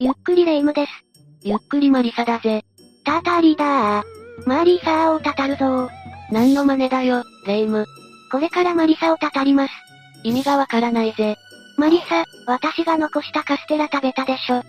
[0.00, 0.92] ゆっくりレ夢ムです。
[1.42, 2.64] ゆっくりマリサだぜ。
[3.04, 4.04] ターターリーダー。
[4.46, 5.90] マーリーサーをたたるぞ
[6.30, 7.86] 何の真似だよ、レ夢ム。
[8.30, 9.72] これからマリサをたたります。
[10.22, 11.36] 意味がわからないぜ。
[11.76, 14.58] マリサ、私が残したカステラ食べたでしょ。
[14.58, 14.64] う。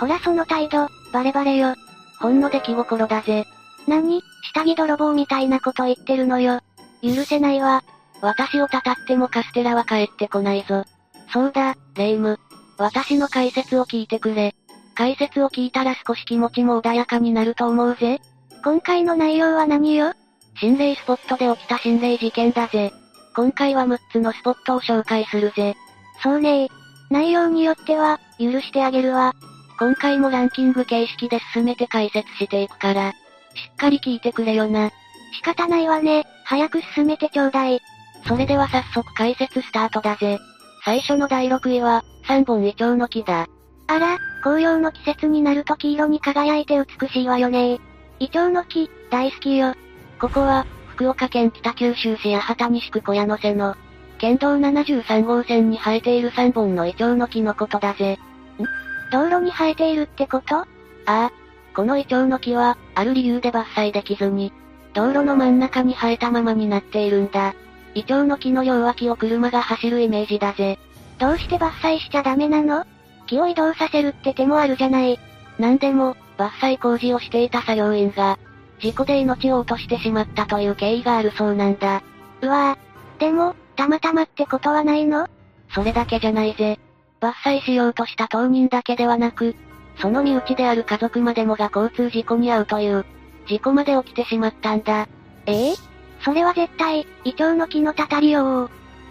[0.00, 1.76] ほらその態度、バレバレよ。
[2.18, 3.44] ほんの出来心だぜ。
[3.86, 4.20] 何、
[4.52, 6.60] 下着泥棒みたいなこと言ってるのよ。
[7.04, 7.84] 許せないわ。
[8.20, 10.84] 私をたたってもカステラは帰ってこないぞ。
[11.32, 12.40] そうだ、レ夢ム。
[12.78, 14.54] 私の解説を聞いてくれ。
[14.94, 18.20] 解説を聞いたら少し気持ちも穏やかになると思うぜ。
[18.64, 20.14] 今回の内容は何よ？
[20.60, 22.92] 心霊スポットで起きた心霊事件だぜ。
[23.34, 25.74] 今回は6つのスポットを紹介するぜ。
[26.22, 26.68] そうね
[27.10, 29.34] 内容によっては、許してあげるわ。
[29.78, 33.14] 今回もランキング形式で進めて解説していくから、し
[33.72, 34.90] っかり聞いてくれよな。
[35.32, 36.24] 仕方ないわね。
[36.44, 37.80] 早く進めてちょうだい。
[38.26, 40.38] それでは早速解説スタートだぜ。
[40.84, 43.46] 最初の第6位は、3本イチョウの木だ。
[43.86, 47.80] あら、紅葉の季節になると黄色に輝いて美しいわよね
[48.18, 49.74] イチョウの木、大好きよ。
[50.18, 53.76] ここは、福岡県北九州市八幡西区小屋野瀬の、
[54.18, 58.14] 県道73号線に生えている3本のイチョウの木のことだぜ。
[58.14, 58.18] ん？
[59.10, 60.56] 道路に生えているってこと？
[60.56, 60.66] あ
[61.06, 61.32] あ。
[61.74, 64.52] このイチョウの木は、ある理由で伐採できずに、
[64.94, 67.54] 道路の真ん中に生えたままになっているんだ。
[67.94, 70.78] イチョウの木の両脇を車が走るイメージだぜ。
[71.18, 72.84] どうして伐採しちゃダメなの？
[73.26, 75.18] 木を移動させるって手もあるじゃない。
[75.58, 78.38] なんでも、伐採工事をしていた作業員が、
[78.80, 82.02] 事故で命を落としてしまったという経緯があるそうなんだ。
[82.42, 83.20] うわぁ。
[83.20, 85.28] でも、たまたまってことはないの？
[85.74, 86.78] それだけじゃないぜ。
[87.20, 89.56] 伐採しようとした当人だけではなく、
[89.98, 93.06] その身内である家族までもが交通事故に遭うという、
[93.46, 95.08] 事故まで起きてしまったんだ。
[95.46, 95.74] ええ？
[96.24, 98.64] それは絶対、イチョウの木のたたりよ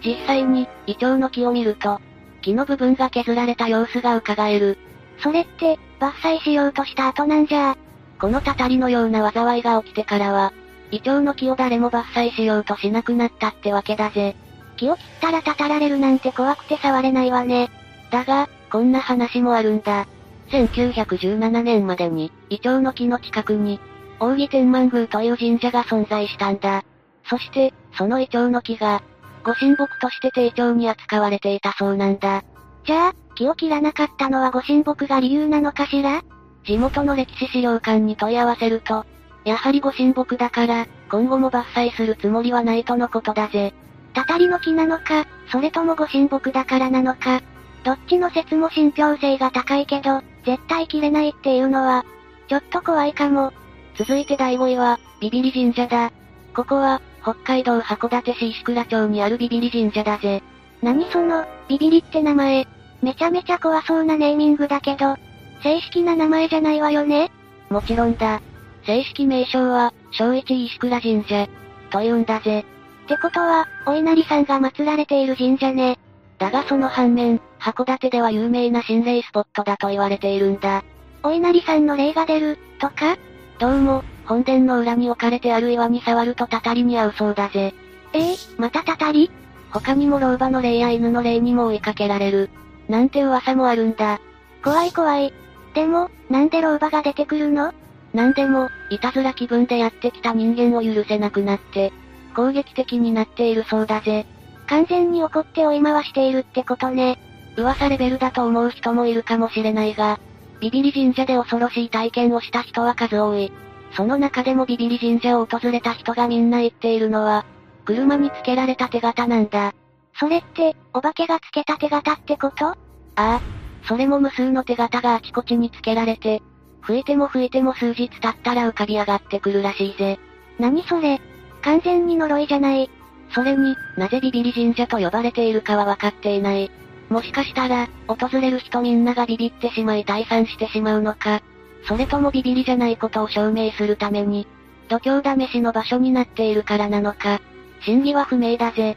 [0.04, 2.00] 実際に、イチョウの木を見ると、
[2.42, 4.76] 木の部分が削られた様子が伺える。
[5.20, 7.76] それって、伐採しようとした後なんじゃ。
[8.18, 10.52] このたたりのような災いが起きてからは、
[10.90, 14.36] イチョウの木を誰も伐採しようとしなくなったってわけだぜ。
[14.76, 17.70] 木を切ったらたたられるなんて怖くて触れないわね。
[18.10, 20.06] だが、こんな話もあるんだ。
[20.50, 23.80] 1917年までに、イチョウの木の近くに、
[24.20, 26.84] 扇天満宮という神社が存在したんだ。
[27.28, 29.02] そして、そのイチョウの木が、
[29.44, 32.42] ご神木として丁重に扱われていたそうなんだ。
[32.84, 36.22] じゃあ、木を切らなかったのはご神木が理由なのかしら？
[36.64, 39.04] 地元の歴史資料館に問い合わせると、
[39.44, 43.74] やはりご神木だから、今後も伐採するつもりはないとのことだぜ。
[44.14, 47.42] たたりの木なのか、それともご神木だからなのか。
[47.84, 52.06] どっちの説も信憑性が高いけど、絶対切れないっていうのは、
[52.48, 53.52] ちょっと怖いかも。
[53.96, 56.10] 続いて第5位は、ビビリ神社だ。
[56.54, 60.42] ここは、北海道函館市石倉町にあるビビリ神社だぜ。
[60.82, 62.68] 何その、ビビリって名前。
[63.00, 65.16] めちゃめちゃ怖そうなネーミングだけど、
[65.62, 67.30] 正式な名前じゃないわよね
[67.70, 68.42] もちろんだ。
[68.84, 71.48] 正式名称は、小一石倉神社。
[71.88, 72.60] というんだぜ。
[73.04, 75.98] ってことは、お稲荷さんが祀られている神社ね。
[76.38, 80.84] だがその反面、函館では有名な心霊スポットだと言われているんだ。
[81.22, 83.16] お稲荷さんの霊が出る、とか？
[83.58, 87.74] どうも、本殿の裏に置かれてある岩に触るとたたりに合うそうだぜ。
[88.12, 89.30] ええー、またたたり？
[89.70, 92.50] 他にも老婆の霊や犬の霊にも追いかけられる。
[92.88, 94.20] なんて噂もあるんだ。
[94.62, 95.32] 怖い怖い。
[95.74, 97.72] でも、なんで老婆が出てくるの？
[98.12, 101.92] なんでも、いたずら気分でやってきた人間を許せなくなって、
[102.36, 104.26] 攻撃的になっているそうだぜ。
[104.68, 107.18] 完全に怒って追い回しているってことね。
[107.56, 110.20] 噂レベルだと思う人もいるかもしれないが、
[110.60, 113.52] ビビリ神社で恐ろしい体験をした人は数多い。
[113.96, 117.44] その中でもビビリ神社を訪れた人がみんな言っているのは、
[117.84, 119.72] 車につけられた手形なんだ。
[120.18, 122.66] それって、お化けがつけた手形ってこと？
[122.66, 122.76] あ
[123.16, 123.40] あ。
[123.86, 126.42] それも無数の手形があちこちにつけられて、
[126.80, 130.18] 吹いても吹いても数日経ったら浮かび上がってくるらしいぜ。
[130.58, 131.20] 何それ？
[131.62, 132.90] 完全に呪いじゃない。
[133.30, 136.70] それに、なぜビビリ神社と呼ばれているかは分かっていない。
[137.10, 141.42] もしかしたら、訪れる人みんながビビってしまい退散してしまうのか。
[141.86, 144.46] それともビビリじゃないことを証明するために、
[144.88, 147.40] 度胸試しの場所になっているからなのか。
[147.80, 148.96] 真偽は不明だぜ。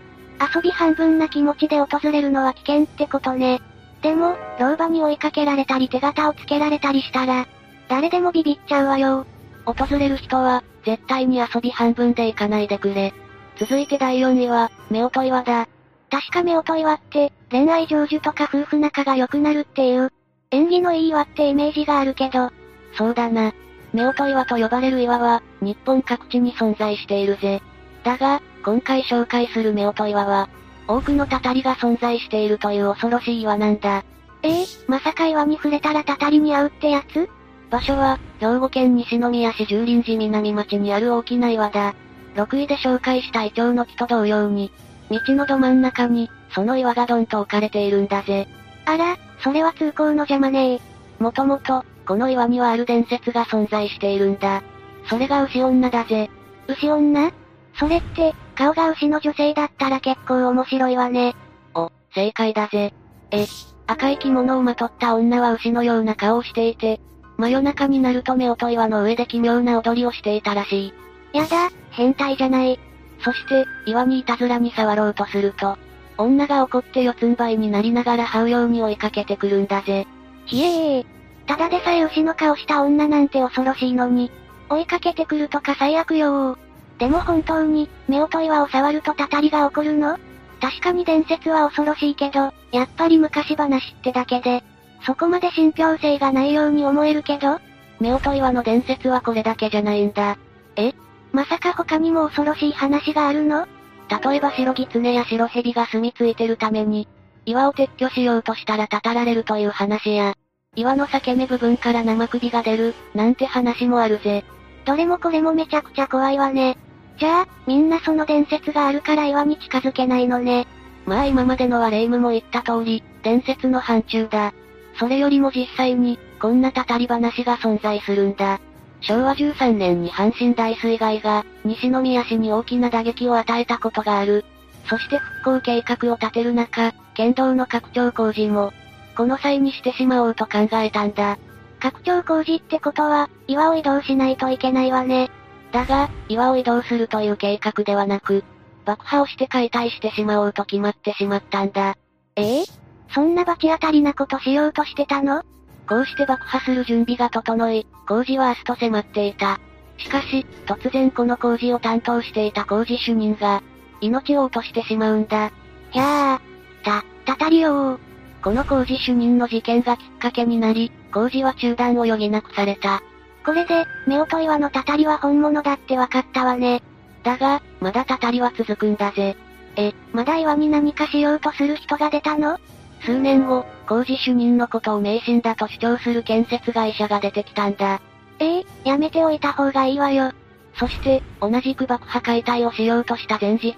[0.56, 3.62] 遊び半分な気持ちで訪れるのは危険ってことね。
[4.02, 7.48] でも、老婆に追いかけられたり手形をつけられたりしたら、
[7.90, 9.26] 誰でもビビっちゃうわよ。
[9.66, 13.14] 訪れる人は、絶対に遊び半分で行かないでくれ。
[13.58, 15.68] 続いて第4位は、夫婦岩だ。
[16.10, 20.12] 確か夫婦岩って、恋愛成就とか夫婦仲が良くなるっていう、
[20.52, 22.52] 縁起のいい岩ってイメージがあるけど、
[22.98, 23.54] そうだな。
[23.94, 27.62] 夫婦岩と呼ばれる岩は、日本各地に存在しているぜ。
[28.04, 30.50] だが、今回紹介する夫婦岩は、
[30.88, 34.04] 多くのたたりが存在しているという恐ろしい岩なんだ。
[34.44, 37.30] ええまさか岩に触れたらたたりに遭うってやつ？
[37.70, 41.96] 場所は、兵庫県西宮市十林寺南町にある大きな岩だ。
[42.36, 44.72] 6位で紹介したイチョウの木と同様に、
[45.10, 48.48] 道のど真ん中に、その岩がドンと置かれているんだぜ。
[48.86, 50.80] あら、それは通行の邪魔ねえ。
[51.20, 54.64] もともと、この岩にはある伝説が存在しているんだ。
[55.10, 56.30] それが牛女だぜ。
[56.68, 57.32] 牛女？
[57.76, 61.36] それって、顔が牛の女性だったら結構面白いわね。
[61.76, 62.94] お、正解だぜ。
[63.32, 63.46] え、
[63.86, 67.00] 赤い着物をまとった女は牛のような顔をしていて、
[67.38, 70.94] 真夜中になると目音岩の上で奇妙な踊りをしていたらしい。
[71.38, 72.80] やだ、変態じゃない。
[73.20, 75.78] そして、岩にいたずらに触ろうとすると、
[76.18, 80.08] 女が怒って四つん這いになりながら這うように追いかけてくるんだぜ。
[80.46, 81.17] ひえー。
[81.48, 84.32] ただでさえ牛の顔した女なんて恐ろしいのに、
[84.70, 86.58] 追いかけてくるとか最悪よ
[87.00, 90.18] でも本当に、目音岩を触るとたたりが起こるの？
[90.60, 94.64] 確かに伝説は恐ろしいけど、やっぱり昔話ってだけで、
[95.06, 97.60] そこまで信憑性がないように思えるけど、
[98.00, 100.38] 目音岩の伝説はこれだけじゃないんだ。
[100.76, 100.94] え？
[101.32, 103.68] まさか他にも恐ろしい話があるの？
[104.10, 107.08] 例えば白狐や白蛇が住み着いてるために、
[107.46, 110.34] 岩を撤去しようとしたらたたられるという話や、
[110.78, 114.46] 岩の裂け目部分から生首が出る、なんて話もあるぜ。
[114.86, 116.78] どれもこれもめちゃくちゃ怖いわね。
[117.20, 120.68] じゃあ、みんなその伝説があるから岩に近づけないのね。
[121.08, 124.54] まあ今までのは霊夢も言った通り、伝説の範疇だ。
[125.00, 128.60] それよりも実際に、こんなたたり話が存在するんだ。
[129.02, 134.46] 昭和13年に阪神大水害が、西宮市に大きな打撃を与えたことがある。
[134.88, 138.74] そして復興計画を立てる中、県道の拡張工事も、
[139.18, 141.40] この際にしてしまおうと考えたんだ。
[141.80, 145.32] 拡張工事ってことは、岩を移動しないといけないわね。
[145.72, 148.44] だが、岩を移動するという計画ではなく、
[148.86, 151.96] 爆破をして解体してしまおうと決まってしまったんだ。
[152.36, 152.62] え？
[152.62, 152.66] え
[153.10, 155.42] そんな罰当たりなことしようとしてたの？
[155.88, 159.60] こうして爆破する準備が整い、工事は明日と迫っていた。
[159.98, 163.64] しかし、突然この工事を担当していた工事主任が、
[164.00, 165.52] 命を落としてしまうんだ。
[165.90, 166.86] ひゃー。
[166.86, 168.07] た、たたりよー。
[168.48, 173.04] この工事主任の事件がきっかけになり、工事は中断を余儀なくされた。
[173.46, 176.82] これで、目音岩のたたりは本物だって分かったわね。
[177.24, 179.36] だが、まだたたりは続くんだぜ。
[179.76, 182.58] え、まだ岩に何かしようとする人が出たの？
[183.02, 188.00] 数年後、工事主任のことを迷信だと主張する建設会社が出てきたんだ。
[188.40, 190.32] ええやめておいた方がいいわよ。
[190.80, 193.76] そして、同じく爆破解体をしようとした前日、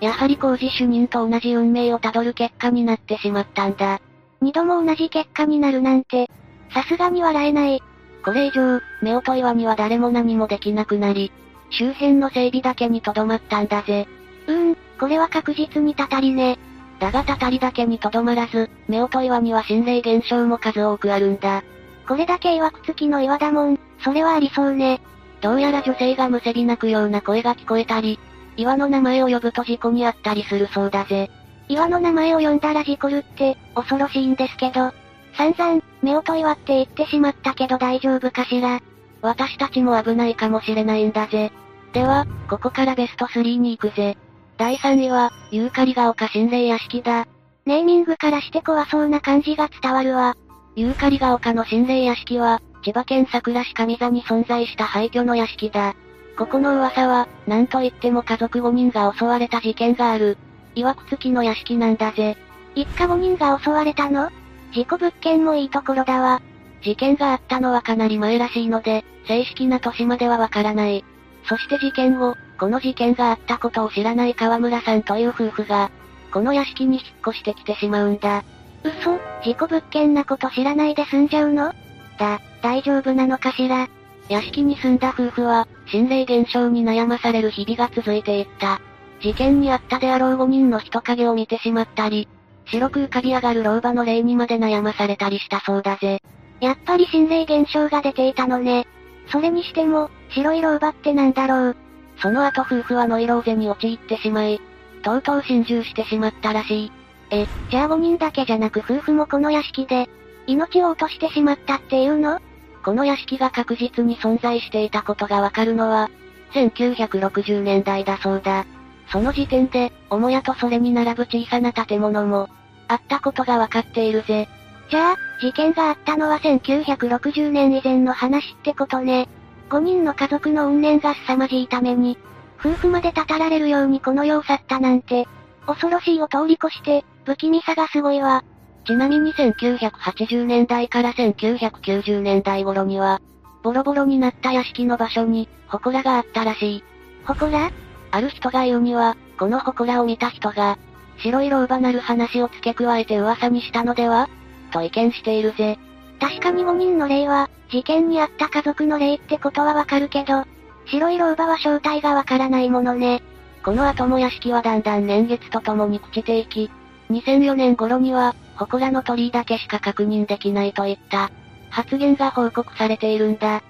[0.00, 4.00] やはり工事主任と同じ運命をたどる結果になってしまったんだ。
[4.40, 6.30] 二度も同じ結果になるなんて、
[6.72, 7.82] さすがに笑えない。
[8.24, 11.32] これ以上、夫婦岩には誰も何もできなくなり、
[11.70, 14.06] 周辺の整備だけにとどまったんだぜ。
[14.46, 16.58] うーん、これは確実にたたりね。
[17.00, 21.62] だがたたりだけにとどまらず、夫婦岩には心霊現象も数多くあるんだ。
[22.06, 25.00] これだけ曰くつきの岩だもん、それはありそうね。
[25.40, 28.18] どうやら女性がむせび泣くような声が聞こえたり、
[28.58, 31.30] 岩の名前を呼ぶと事故にあったりするそうだぜ。
[31.68, 34.92] 岩の名前を呼んだら事故るって、恐ろしいんですけど。
[35.34, 38.80] 散々、夫婦岩って言ってしまったけど大丈夫かしら。
[39.22, 41.52] 私たちも危ないかもしれないんだぜ。
[41.92, 44.18] では、ここからベスト3に行くぜ。
[44.56, 47.26] 第3位は、ユーカリが丘心霊屋敷だ。
[47.64, 50.36] ネーミングからして怖そうな感じが伝わるわ。
[50.74, 55.94] ユーカリが丘の心霊屋敷は、千葉県桜市上座に存在した廃墟の屋敷だ。
[56.38, 60.38] ここの噂は、なんといっても家族5人が襲われた事件がある。
[60.76, 62.36] 曰く付きの屋敷なんだぜ。
[62.76, 64.30] 一家5人が襲われたの？
[64.72, 66.40] 事故物件もいいところだわ。
[66.80, 71.04] 事件があったのはかなり前らしいので、正式な年まではわからない。
[71.48, 75.90] そして事件後、この事件があったことを知らない川村さんという夫婦が、
[76.32, 78.44] この屋敷に引っ越してきてしまうんだ。
[78.84, 79.18] 嘘？
[79.42, 81.72] 事故物件なこと知らないで済んじゃうの？
[82.16, 83.88] だ、大丈夫なのかしら？
[84.28, 88.80] 屋敷に住んだ夫婦は、心霊現象に悩まされる日々が続いていった。
[89.20, 92.28] 事件にあったであろう5人の人影を見てしまったり、
[92.66, 96.22] 白く浮かび上がる老婆の霊にまで悩まされたりしたそうだぜ。
[96.60, 98.86] やっぱり心霊現象が出ていたのね。
[99.30, 101.76] それにしても、白い老婆ってなんだろう。
[102.20, 104.60] その後夫婦はノイローゼに陥ってしまい、
[105.02, 106.92] とうとう心中してしまったらしい。
[107.30, 110.08] え、じゃあ5人だけじゃなく夫婦もこの屋敷で、
[110.46, 112.40] 命を落としてしまったっていうの？
[112.84, 116.10] この屋敷が確実に存在していたことがわかるのは、
[116.52, 118.64] 1960年代だそうだ。
[119.10, 122.48] その時点で、母屋とそれに並ぶ小さな建物も、
[122.88, 124.48] あったことがわかっているぜ。
[124.90, 129.28] じゃあ、事件があったのは1960年以前の話ってことね。
[129.68, 132.18] 5人の家族の怨念が凄まじいために、
[132.58, 135.26] 夫婦までたたられるようにこの世を去ったなんて、
[135.66, 138.42] 恐ろしいを通り越して、不気味さがすごいわ。
[138.88, 143.20] ちなみに1980年代から1990年代頃には、
[143.62, 146.84] ボロボロになった屋敷の場所に、祠があったらしい。
[147.26, 147.70] 祠？
[148.10, 150.78] ある人が言うには、この祠を見た人が、
[151.18, 154.30] 白い老婆なる話を付け加えて噂にしたのでは？
[154.72, 155.78] と意見しているぜ。
[156.18, 160.46] 確かに5人の霊は、事件にあった家族の霊ってことはわかるけど、
[160.86, 163.22] 白い老婆は正体がわからないものね。
[163.62, 166.70] この後も屋敷はだんだん年月とともに朽ちていき、
[167.10, 171.30] 2004年頃には、祠の鳥居だけしか確認できないといった、
[171.70, 173.62] 発言が報告されているんだ。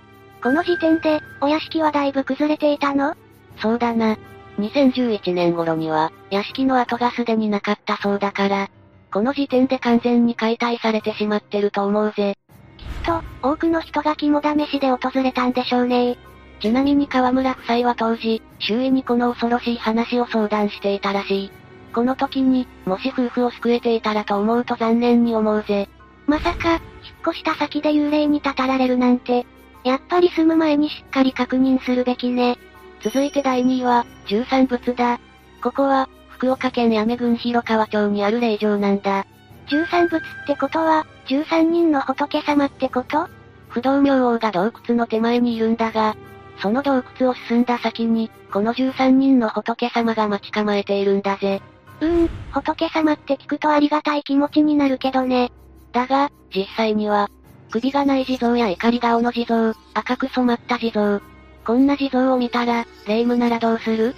[0.43, 3.15] この時点で、お屋敷はだいぶ崩れていたの？
[3.61, 4.17] そうだな。
[4.59, 8.69] 2011年頃には、屋敷の跡がすでになかったそうだから、
[9.13, 12.37] この時点で完全に解体されてしまってると思うぜ。
[12.77, 16.19] きっと、多くの人が肝試しで訪れたんでしょうね
[16.61, 21.53] ちなみに河村夫妻は当時、周囲にこの恐ろしい話を相談していたらしい。
[21.99, 25.89] この時に、もし夫婦を救えていたらと思うと残念に思うぜ。
[26.29, 26.81] まさか、引っ
[27.27, 29.45] 越した先で幽霊にたたられるなんて、
[29.83, 32.57] やっぱり住む前にしっかり確認するべきね。
[33.03, 35.19] 続いて第2位は、13仏だ。
[35.61, 39.27] ここは、福岡県八女郡広川町にある霊場なんだ。
[39.67, 43.27] 13仏ってことは、13人の仏様ってこと？
[43.71, 46.17] 不動明王が洞窟の手前にいるんだが、
[46.63, 51.61] その洞窟を進んだ先に、この13人の仏様が待ち構えているんだぜ。
[52.01, 55.51] うーん、仏様って聞くとありがたい気持ちになるけどね。
[55.93, 57.29] だが、実際には、
[57.71, 61.21] 首がない地蔵や怒り顔の地蔵、赤く染まった地蔵。
[61.67, 64.15] こんな地蔵を見たら、霊夢ならどうする？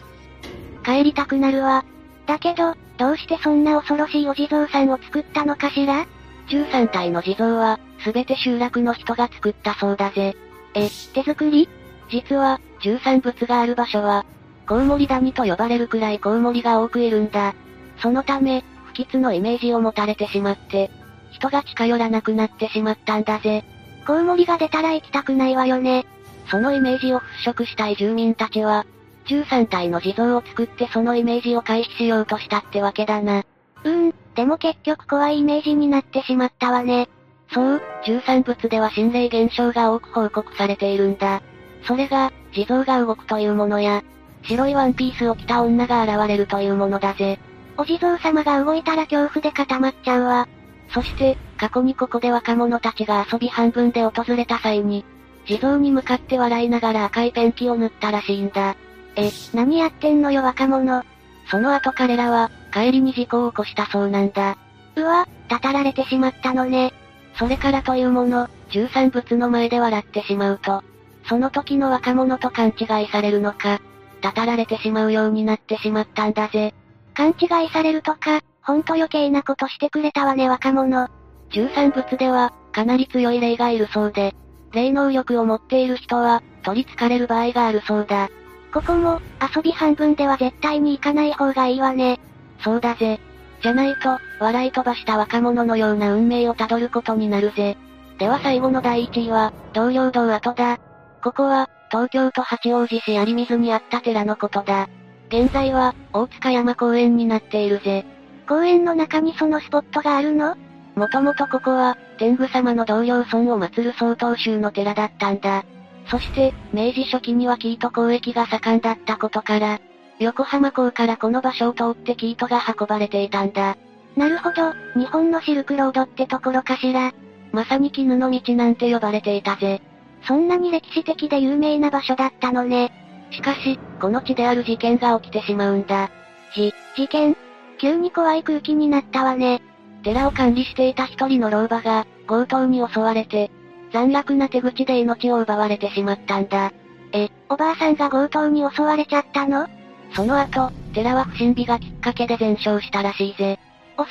[0.85, 1.85] 帰りたくなるわ。
[2.27, 6.07] だけど、どうしてそんな恐ろしいお地蔵さんを作ったのかしら
[6.49, 10.37] ?13 体の地蔵は、すべて集落の人が作ったそうだぜ。
[10.75, 11.69] え、手作り？
[12.11, 14.25] 実は、13仏がある場所は、
[14.69, 17.55] コウモリ谷と呼ばれるくらいコウモリが多くいるんだ。
[18.01, 20.91] そのため、不吉のイメージを持たれてしまって、
[21.33, 23.65] 人が近寄らなくなってしまったんだぜ。
[24.07, 26.07] コウモリが出たら行きたくないわよね。
[26.51, 28.87] そのイメージを払拭したい住民たちは、
[29.27, 33.45] 13体の地蔵を作ってそのイメージを回避しようとしたってわけだな。
[33.85, 37.09] うーん、でも結局怖いイメージになってしまったわね。
[37.53, 41.43] そう、13仏では心霊現象が多く報告されているんだ。
[41.85, 44.03] それが、地蔵が動くというものや、
[44.43, 47.39] 白いワンピースを着た女が現れるというものだぜ。
[47.77, 50.49] お地蔵様が動いたら恐怖で固まっちゃうわ。
[50.93, 55.05] そして、過去にここで若者たちが遊び半分で訪れた際に、
[55.47, 58.77] 地蔵に向かって笑いながら赤いペンキを塗ったらしいんだ。
[59.17, 61.03] え、何やってんのよ若者。
[61.51, 64.57] その後彼らは、帰りに事故を起こしたそうなんだ。
[64.97, 66.93] うわ、たたられてしまったのね。
[67.37, 70.83] それからというもの、13仏の前で笑ってしまうと、
[71.29, 73.81] その時の若者と勘違いされるのか、
[74.21, 76.75] たたられてしまうようになってしまったんだぜ。
[77.21, 81.09] 勘違いされるとか、ほんと余計なことしてくれたわね若者。
[81.51, 84.35] 13仏では、かなり強い霊がいるそうで、
[84.73, 88.31] 霊能力を持っている人は、取り憑かれる場合があるそうだ。
[88.73, 89.21] ここも、
[89.55, 92.19] 遊び半分では絶対に行かない方がいいわね。
[92.65, 93.21] そうだぜ。
[93.63, 97.77] じゃないと、笑い飛ばした若者のような運命をたどることになるぜ。
[98.19, 100.79] では最後の第1位は、同僚堂跡だ。
[101.23, 104.89] ここは、東京都八王子市有水にあった寺のことだ。
[105.31, 108.05] 現在は、大塚山公園になっているぜ。
[108.49, 110.57] 公園の中にそのスポットがあるの？
[110.97, 115.65] もともとここは、天狗様の同僚村を祀る曹洞宗の寺だったんだ。
[116.11, 119.81] そして、明治初期には生糸交易が盛んだったことから、
[120.19, 123.77] 横浜港からこの場所を通って生糸が運ばれていたんだ。
[124.17, 127.13] なるほど、日本のシルクロードってところかしら。
[127.53, 129.81] まさに絹の道なんて呼ばれていたぜ。
[130.27, 132.93] そんなに歴史的で有名な場所だったのね。
[133.31, 136.11] しかし、この地である事件が起きてしまうんだ。
[136.55, 137.37] じ、事件？
[137.79, 139.63] 急に怖い空気になったわね。
[140.03, 143.51] 寺を管理していた一人の老婆が、強盗に襲われて、
[143.93, 146.73] 残虐な手口で命を奪われてしまったんだ。
[147.13, 149.69] え、おばあさんが強盗に襲われちゃったの？
[150.13, 153.59] その後、寺は不審火がきっかけで全焼したらしいぜ。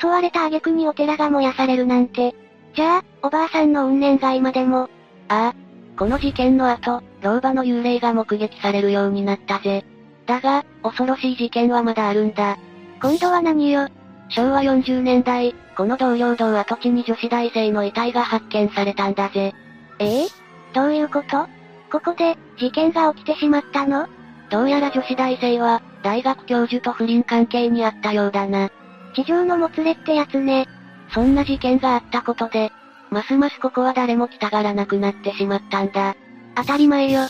[0.00, 2.34] 襲われた挙句にお寺が燃やされるなんて。
[2.74, 4.88] じゃあ、おばあさんの怨念が今でも？
[5.28, 5.54] ああ。
[5.98, 9.84] この事件の後、老婆の幽霊が目撃されるようになったぜ。
[10.26, 12.56] だが、恐ろしい事件はまだあるんだ。
[13.02, 13.88] 今度は何よ？
[14.28, 19.52] 昭和40年代、この同僚堂跡地に女子大生の遺体が発見されたんだぜ。
[19.98, 20.28] ええ
[20.72, 21.48] どういうこと？
[21.90, 24.06] ここで、事件が起きてしまったの？
[24.50, 28.70] どうやら女子大生は、大学教授と不倫関係にあったようだな。
[29.14, 30.66] 地上のもつれってやつね。
[31.12, 32.70] そんな事件があったことで、
[33.10, 36.14] ますますここは誰も来たがらなくなってしまったんだ。
[36.60, 37.22] 当たり前よ。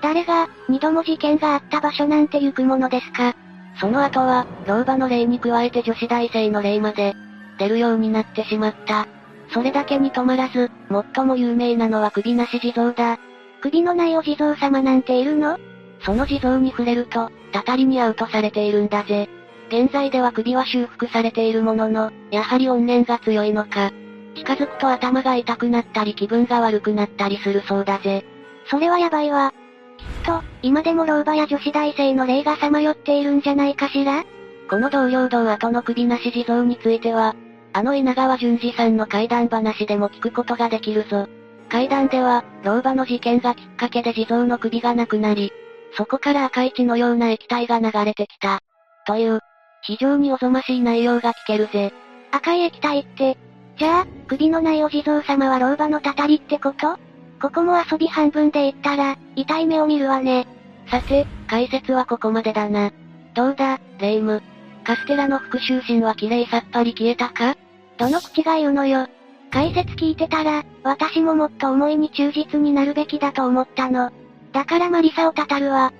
[0.00, 3.34] 誰が、二度も事件があった場所なんて行くものですか
[3.80, 7.14] その後は、老婆の霊に加えて女子大生の霊まで、
[7.58, 9.06] 出るようになってしまった。
[9.52, 10.70] それだけに止まらず、
[11.14, 13.18] 最も有名なのは首なし地蔵だ。
[13.60, 15.58] 首のないお地蔵様なんているの？
[16.00, 19.28] その地蔵に触れると、たたりに遭うとされているんだぜ。
[19.68, 23.90] 現在では首は修復されているものの、やはり怨念が強いのか。
[24.34, 28.24] 近づくと頭が痛くなったり気分が悪くなったりするそうだぜ。
[28.70, 29.52] それはやばいわ。
[29.96, 34.24] きっと、今でも老婆や女子大生の霊がさまよっているんじゃないかしら？
[34.68, 37.34] この同僚堂後の首なし地蔵については、
[37.72, 41.26] あの稲川淳二さんの怪談話でも聞くことができるぞ。
[41.70, 45.52] 怪談では、老婆の事件がきっかけで地蔵の首がなくなり、
[45.96, 48.60] そこから赤い血のような液体が流れてきた。
[49.06, 49.40] という、
[49.82, 51.92] 非常におぞましい内容が聞けるぜ。
[52.30, 53.38] 赤い液体って、
[53.78, 56.98] じゃあ、首のないお地蔵様は老婆のたたりってこと？
[57.40, 60.46] ここも遊び半分で言ったら、痛い目を見るわね。
[60.90, 62.92] さて、解説はここまでだな。
[63.34, 64.42] どうだ、レイム。
[64.84, 67.56] カステラの復讐心は綺麗さっぱり消えたか？
[67.98, 69.06] どの口が言うのよ。
[69.50, 74.10] 解説聞いてたら、私ももっと思いに忠実になるべきだと思ったの。
[74.52, 75.92] だからマリサをたたるわ。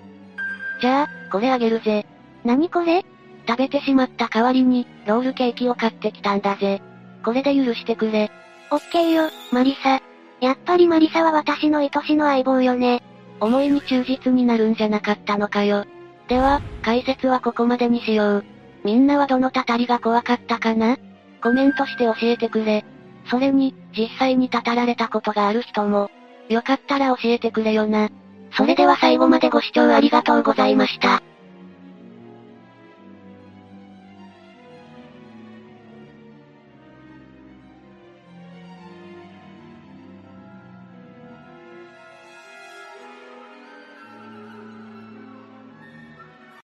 [0.81, 2.07] じゃあ、これあげるぜ。
[2.45, 3.05] 何これ？
[3.47, 6.83] 食べてしまった代わりに、ロールケーキを買ってきたんだぜ。
[7.25, 8.31] これで許してくれ。
[8.71, 10.01] オッケーよ、マリサ。
[10.41, 13.03] やっぱりマリサは私の愛しの相棒よね。
[13.41, 15.85] 思いに忠実になるんじゃなかったのかよ。
[16.29, 18.45] では、解説はここまでにしよう。
[18.85, 20.97] みんなはどのたたりが怖かったかな？
[21.43, 22.85] コメントして教えてくれ。
[23.31, 26.11] それに、実際にたたられたことがある人も、
[26.49, 28.09] よかったら教えてくれよな。
[28.53, 31.23] それでは最後までご視聴ありがとうございました。